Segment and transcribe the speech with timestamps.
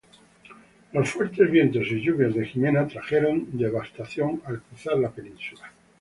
[0.93, 5.71] Los fuertes vientos y lluvias de Jimena trajeron devastación al cruzar la península.